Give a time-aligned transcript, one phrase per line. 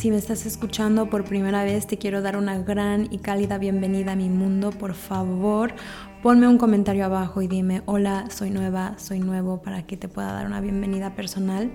[0.00, 4.12] Si me estás escuchando por primera vez, te quiero dar una gran y cálida bienvenida
[4.12, 4.70] a mi mundo.
[4.70, 5.74] Por favor,
[6.22, 10.32] ponme un comentario abajo y dime, hola, soy nueva, soy nuevo, para que te pueda
[10.32, 11.70] dar una bienvenida personal.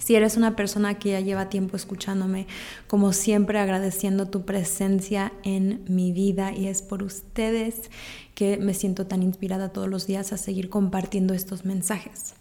[0.00, 2.48] Si eres una persona que ya lleva tiempo escuchándome,
[2.88, 7.92] como siempre agradeciendo tu presencia en mi vida y es por ustedes
[8.34, 12.34] que me siento tan inspirada todos los días a seguir compartiendo estos mensajes.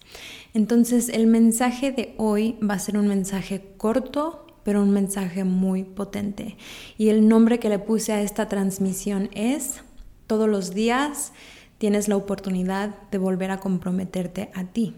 [0.56, 5.84] Entonces el mensaje de hoy va a ser un mensaje corto, pero un mensaje muy
[5.84, 6.58] potente.
[6.98, 9.82] Y el nombre que le puse a esta transmisión es,
[10.28, 11.34] todos los días
[11.78, 14.96] tienes la oportunidad de volver a comprometerte a ti.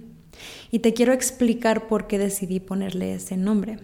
[0.71, 3.79] Y te quiero explicar por qué decidí ponerle ese nombre.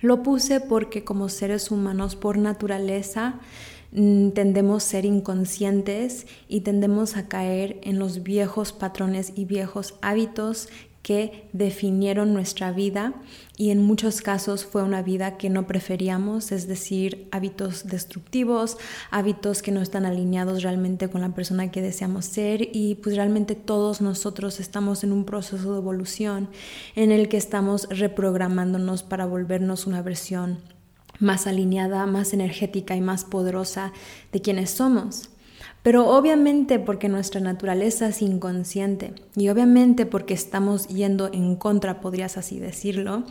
[0.00, 3.40] Lo puse porque como seres humanos por naturaleza
[3.92, 9.94] mm, tendemos a ser inconscientes y tendemos a caer en los viejos patrones y viejos
[10.02, 10.68] hábitos
[11.04, 13.12] que definieron nuestra vida
[13.58, 18.78] y en muchos casos fue una vida que no preferíamos, es decir, hábitos destructivos,
[19.10, 23.54] hábitos que no están alineados realmente con la persona que deseamos ser y pues realmente
[23.54, 26.48] todos nosotros estamos en un proceso de evolución
[26.96, 30.60] en el que estamos reprogramándonos para volvernos una versión
[31.20, 33.92] más alineada, más energética y más poderosa
[34.32, 35.28] de quienes somos.
[35.84, 42.38] Pero obviamente porque nuestra naturaleza es inconsciente y obviamente porque estamos yendo en contra, podrías
[42.38, 43.24] así decirlo,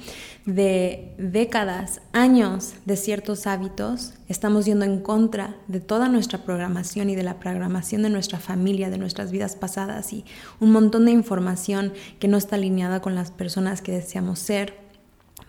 [0.46, 7.16] de décadas, años de ciertos hábitos, estamos yendo en contra de toda nuestra programación y
[7.16, 10.24] de la programación de nuestra familia, de nuestras vidas pasadas y
[10.60, 14.78] un montón de información que no está alineada con las personas que deseamos ser.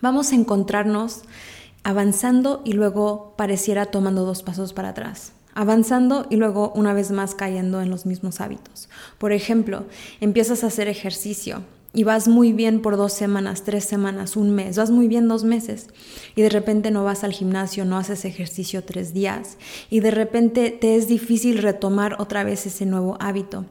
[0.01, 1.21] Vamos a encontrarnos
[1.83, 7.33] avanzando y luego pareciera tomando dos pasos para atrás avanzando y luego una vez más
[7.33, 8.89] cayendo en los mismos hábitos.
[9.17, 9.85] Por ejemplo,
[10.19, 14.77] empiezas a hacer ejercicio y vas muy bien por dos semanas, tres semanas, un mes,
[14.77, 15.87] vas muy bien dos meses
[16.35, 19.57] y de repente no vas al gimnasio, no haces ejercicio tres días
[19.89, 23.65] y de repente te es difícil retomar otra vez ese nuevo hábito.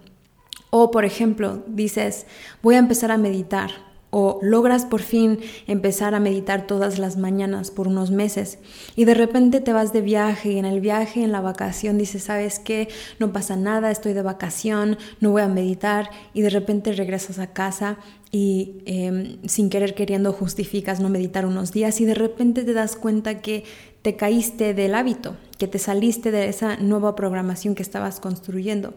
[0.70, 2.26] O por ejemplo, dices,
[2.62, 7.72] voy a empezar a meditar o logras por fin empezar a meditar todas las mañanas
[7.72, 8.60] por unos meses
[8.94, 12.22] y de repente te vas de viaje y en el viaje, en la vacación dices,
[12.22, 12.86] ¿sabes qué?
[13.18, 17.52] No pasa nada, estoy de vacación, no voy a meditar y de repente regresas a
[17.52, 17.98] casa
[18.30, 22.94] y em, sin querer queriendo justificas no meditar unos días y de repente te das
[22.94, 23.64] cuenta que
[24.02, 28.94] te caíste del hábito, que te saliste de esa nueva programación que estabas construyendo.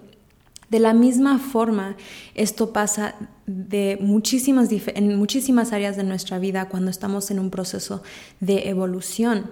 [0.70, 1.96] De la misma forma,
[2.36, 8.04] esto pasa de muchísimas, en muchísimas áreas de nuestra vida cuando estamos en un proceso
[8.42, 9.50] de evolución.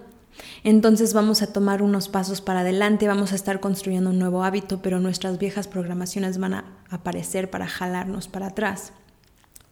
[0.64, 4.82] Entonces vamos a tomar unos pasos para adelante, vamos a estar construyendo un nuevo hábito,
[4.82, 8.92] pero nuestras viejas programaciones van a aparecer para jalarnos para atrás.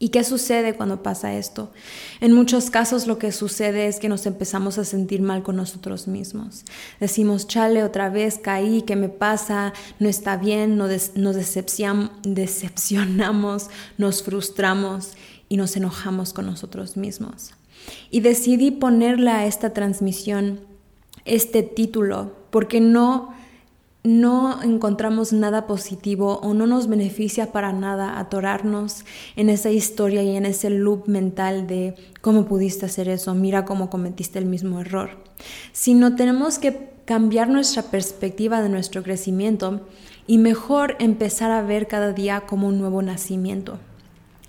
[0.04, 1.72] ¿Y qué sucede cuando pasa esto?
[2.20, 6.08] En muchos casos lo que sucede es que nos empezamos a sentir mal con nosotros
[6.08, 6.66] mismos.
[7.00, 9.72] Decimos, chale, otra vez caí, ¿qué me pasa?
[9.98, 10.90] No está bien, nos,
[12.22, 15.12] decepcionamos, nos frustramos
[15.48, 17.52] y nos enojamos con nosotros mismos.
[18.10, 20.60] Y decidí ponerle a esta transmisión
[21.24, 23.32] este título porque no
[24.04, 29.04] no encontramos nada positivo o no nos beneficia para nada atorarnos
[29.34, 33.88] en esa historia y en ese loop mental de cómo pudiste hacer eso, mira cómo
[33.88, 35.10] cometiste el mismo error,
[35.72, 39.80] sino tenemos que cambiar nuestra perspectiva de nuestro crecimiento
[40.26, 43.78] y mejor empezar a ver cada día como un nuevo nacimiento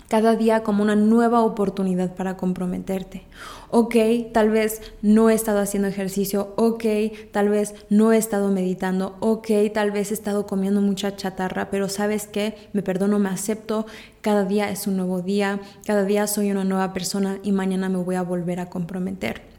[0.08, 3.24] cada día como una nueva oportunidad para comprometerte.
[3.70, 3.96] Ok,
[4.32, 6.86] tal vez no he estado haciendo ejercicio, ok,
[7.32, 11.90] tal vez no he estado meditando, ok, tal vez he estado comiendo mucha chatarra, pero
[11.90, 13.86] sabes qué, me perdono, me acepto,
[14.22, 17.98] cada día es un nuevo día, cada día soy una nueva persona y mañana me
[17.98, 19.55] voy a volver a comprometer.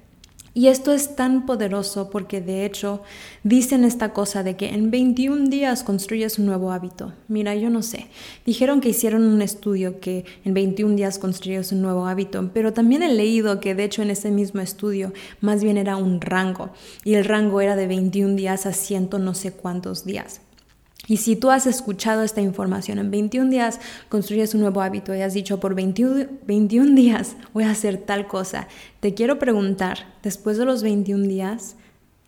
[0.56, 3.02] Y esto es tan poderoso porque de hecho
[3.42, 7.12] dicen esta cosa de que en 21 días construyes un nuevo hábito.
[7.28, 8.06] Mira, yo no sé.
[8.46, 13.02] Dijeron que hicieron un estudio que en 21 días construyes un nuevo hábito, pero también
[13.02, 15.12] he leído que de hecho en ese mismo estudio
[15.42, 16.70] más bien era un rango
[17.04, 20.40] y el rango era de 21 días a ciento no sé cuántos días.
[21.06, 25.22] Y si tú has escuchado esta información en 21 días, construyes un nuevo hábito y
[25.22, 28.66] has dicho por 21, 21 días voy a hacer tal cosa,
[29.00, 31.76] te quiero preguntar, después de los 21 días,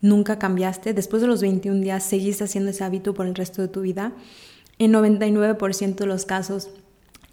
[0.01, 0.93] ¿nunca cambiaste?
[0.93, 4.13] Después de los 21 días, ¿seguiste haciendo ese hábito por el resto de tu vida?
[4.77, 6.69] En 99% de los casos,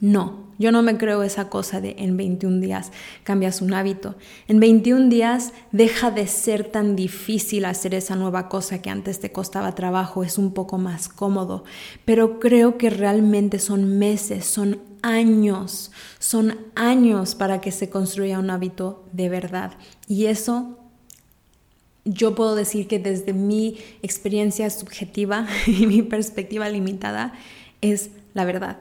[0.00, 2.90] no, yo no me creo esa cosa de en 21 días
[3.24, 4.14] cambias un hábito.
[4.48, 9.32] En 21 días deja de ser tan difícil hacer esa nueva cosa que antes te
[9.32, 11.64] costaba trabajo, es un poco más cómodo,
[12.04, 18.50] pero creo que realmente son meses, son años, son años para que se construya un
[18.50, 19.72] hábito de verdad.
[20.08, 20.78] Y eso
[22.04, 27.34] yo puedo decir que desde mi experiencia subjetiva y mi perspectiva limitada
[27.80, 28.78] es la verdad.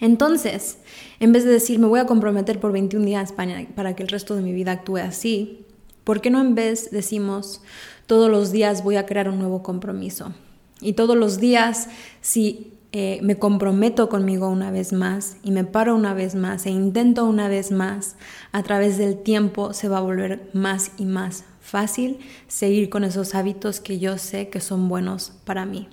[0.00, 0.78] Entonces,
[1.20, 4.36] en vez de decir me voy a comprometer por 21 días para, que el resto
[4.36, 5.66] de mi vida actúe así,
[6.04, 7.62] ¿por qué no en vez decimos
[8.06, 10.32] todos los días voy a crear un nuevo compromiso?
[10.80, 11.88] Y todos los días,
[12.20, 16.70] si eh, me comprometo conmigo una vez más y me paro una vez más e
[16.70, 18.16] intento una vez más,
[18.52, 23.34] a través del tiempo se va a volver más y más fácil seguir con esos
[23.34, 25.88] hábitos que yo sé que son buenos para mí.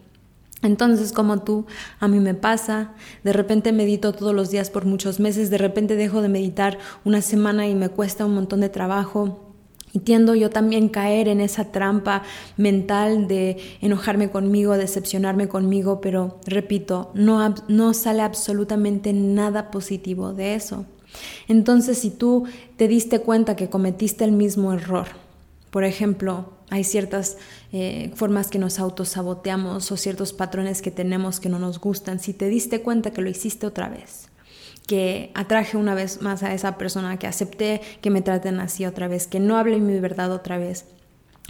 [0.65, 1.65] Entonces, como tú,
[1.99, 5.95] a mí me pasa, de repente medito todos los días por muchos meses, de repente
[5.95, 9.41] dejo de meditar una semana y me cuesta un montón de trabajo.
[9.93, 12.23] Y tiendo yo también caer en esa trampa
[12.57, 20.55] mental de enojarme conmigo, decepcionarme conmigo, pero repito, no, no sale absolutamente nada positivo de
[20.55, 20.85] eso.
[21.47, 22.43] Entonces, si tú
[22.75, 25.07] te diste cuenta que cometiste el mismo error,
[25.75, 27.37] por ejemplo, hay ciertas
[27.73, 32.21] eh, formas que nos autosaboteamos o ciertos patrones que tenemos que no nos gustan.
[32.21, 34.29] Si te diste cuenta que lo hiciste otra vez,
[34.87, 39.09] que atraje una vez más a esa persona, que acepté que me traten así otra
[39.09, 40.85] vez, que no hable mi verdad otra vez,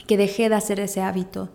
[0.08, 1.50] que dejé de hacer ese hábito,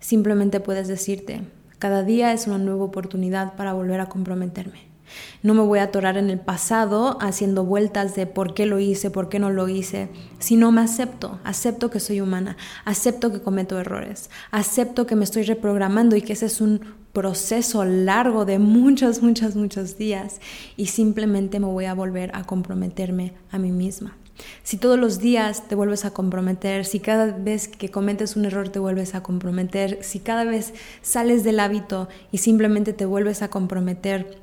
[0.00, 1.42] simplemente puedes decirte,
[1.78, 4.95] cada día es una nueva oportunidad para volver a comprometerme.
[5.42, 9.10] No me voy a atorar en el pasado haciendo vueltas de por qué lo hice,
[9.10, 10.08] por qué no lo hice,
[10.38, 15.42] sino me acepto, acepto que soy humana, acepto que cometo errores, acepto que me estoy
[15.44, 16.80] reprogramando y que ese es un
[17.12, 20.40] proceso largo de muchos, muchos, muchos días
[20.76, 24.16] y simplemente me voy a volver a comprometerme a mí misma.
[24.62, 28.68] Si todos los días te vuelves a comprometer, si cada vez que cometes un error
[28.68, 33.48] te vuelves a comprometer, si cada vez sales del hábito y simplemente te vuelves a
[33.48, 34.38] comprometer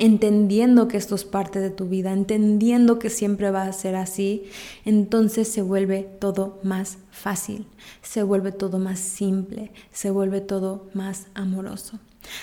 [0.00, 4.44] entendiendo que esto es parte de tu vida, entendiendo que siempre va a ser así,
[4.84, 7.66] entonces se vuelve todo más fácil,
[8.02, 12.00] se vuelve todo más simple, se vuelve todo más amoroso.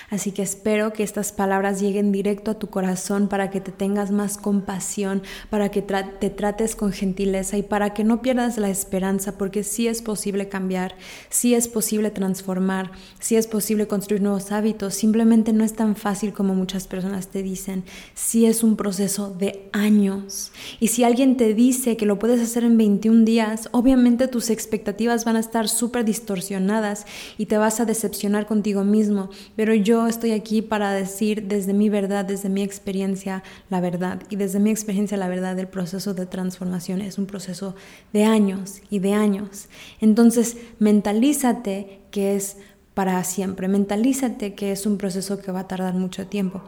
[0.09, 4.11] Así que espero que estas palabras lleguen directo a tu corazón para que te tengas
[4.11, 9.37] más compasión, para que te trates con gentileza y para que no pierdas la esperanza,
[9.37, 10.95] porque sí es posible cambiar,
[11.29, 16.33] sí es posible transformar, sí es posible construir nuevos hábitos, simplemente no es tan fácil
[16.33, 17.83] como muchas personas te dicen,
[18.13, 20.51] sí es un proceso de años.
[20.79, 25.25] Y si alguien te dice que lo puedes hacer en 21 días, obviamente tus expectativas
[25.25, 27.05] van a estar súper distorsionadas
[27.37, 31.89] y te vas a decepcionar contigo mismo, pero yo estoy aquí para decir desde mi
[31.89, 34.21] verdad, desde mi experiencia, la verdad.
[34.29, 37.75] Y desde mi experiencia, la verdad, el proceso de transformación es un proceso
[38.13, 39.67] de años y de años.
[39.99, 42.57] Entonces, mentalízate que es
[42.93, 46.63] para siempre, mentalízate que es un proceso que va a tardar mucho tiempo.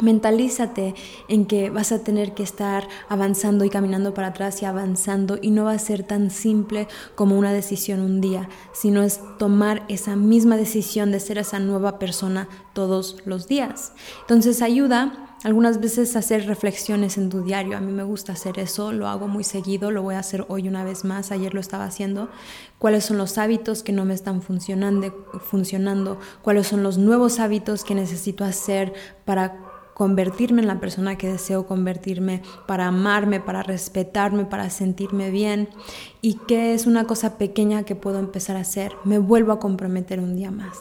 [0.00, 0.94] Mentalízate
[1.28, 5.50] en que vas a tener que estar avanzando y caminando para atrás y avanzando y
[5.50, 10.16] no va a ser tan simple como una decisión un día, sino es tomar esa
[10.16, 13.92] misma decisión de ser esa nueva persona todos los días.
[14.20, 17.76] Entonces ayuda algunas veces a hacer reflexiones en tu diario.
[17.76, 20.68] A mí me gusta hacer eso, lo hago muy seguido, lo voy a hacer hoy
[20.68, 22.28] una vez más, ayer lo estaba haciendo.
[22.78, 25.26] ¿Cuáles son los hábitos que no me están funcionando?
[25.40, 26.18] funcionando?
[26.42, 28.92] ¿Cuáles son los nuevos hábitos que necesito hacer
[29.24, 29.65] para
[29.96, 35.70] convertirme en la persona que deseo convertirme, para amarme, para respetarme, para sentirme bien
[36.26, 38.90] y qué es una cosa pequeña que puedo empezar a hacer.
[39.04, 40.76] Me vuelvo a comprometer un día más.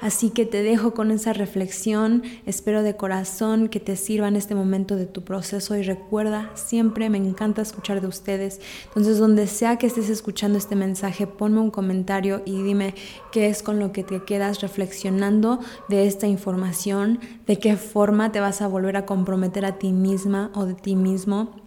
[0.00, 4.56] Así que te dejo con esa reflexión, espero de corazón que te sirva en este
[4.56, 8.60] momento de tu proceso y recuerda, siempre me encanta escuchar de ustedes.
[8.86, 12.96] Entonces, donde sea que estés escuchando este mensaje, ponme un comentario y dime
[13.30, 18.40] qué es con lo que te quedas reflexionando de esta información, de qué forma te
[18.40, 21.59] vas a volver a comprometer a ti misma o de ti mismo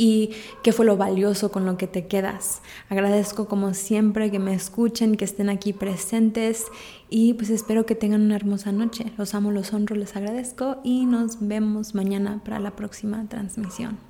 [0.00, 0.30] y
[0.62, 2.62] qué fue lo valioso con lo que te quedas.
[2.88, 6.64] Agradezco como siempre que me escuchen, que estén aquí presentes
[7.10, 9.12] y pues espero que tengan una hermosa noche.
[9.18, 14.09] Los amo, los honro, les agradezco y nos vemos mañana para la próxima transmisión.